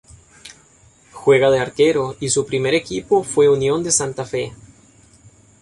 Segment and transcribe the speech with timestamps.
[1.11, 4.51] Juega de arquero y su primer equipo fue Unión de Santa Fe.